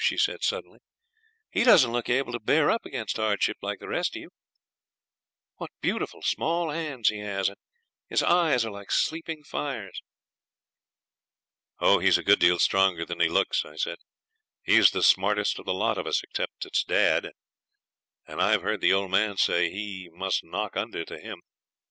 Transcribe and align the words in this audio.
she 0.03 0.17
said 0.17 0.41
suddenly. 0.43 0.79
'He 1.51 1.63
doesn't 1.63 1.91
look 1.91 2.09
able 2.09 2.31
to 2.31 2.39
bear 2.39 2.71
up 2.71 2.87
against 2.87 3.17
hardship 3.17 3.57
like 3.61 3.77
the 3.77 3.87
rest 3.87 4.15
of 4.15 4.21
you. 4.23 4.29
What 5.57 5.69
beautiful 5.79 6.23
small 6.23 6.71
hands 6.71 7.09
he 7.09 7.19
has, 7.19 7.49
and 7.49 7.57
his 8.09 8.23
eyes 8.23 8.65
are 8.65 8.71
like 8.71 8.89
sleeping 8.89 9.43
fires.' 9.43 10.01
'Oh, 11.79 11.99
he's 11.99 12.17
a 12.17 12.23
good 12.23 12.39
deal 12.39 12.57
stronger 12.57 13.05
than 13.05 13.19
he 13.19 13.29
looks,' 13.29 13.63
I 13.63 13.75
said; 13.75 13.99
'he's 14.63 14.89
the 14.89 15.03
smartest 15.03 15.59
of 15.59 15.67
the 15.67 15.73
lot 15.75 15.99
of 15.99 16.07
us, 16.07 16.23
except 16.23 16.65
it 16.65 16.75
is 16.75 16.83
dad, 16.83 17.33
and 18.25 18.41
I've 18.41 18.63
heard 18.63 18.81
the 18.81 18.93
old 18.93 19.11
man 19.11 19.37
say 19.37 19.69
he 19.69 20.09
must 20.11 20.43
knock 20.43 20.75
under 20.75 21.05
to 21.05 21.19
him. 21.19 21.43